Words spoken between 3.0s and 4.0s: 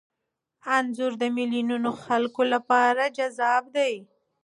جذاب دی.